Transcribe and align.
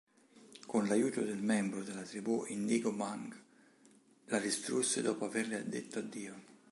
Con 0.65 0.87
l'aiuto 0.87 1.21
del 1.21 1.43
membro 1.43 1.83
della 1.83 2.01
Tribù 2.01 2.43
Indigo 2.47 2.91
Munk, 2.91 3.39
la 4.29 4.39
distrusse 4.39 5.03
dopo 5.03 5.25
averle 5.25 5.63
detto 5.67 5.99
addio. 5.99 6.41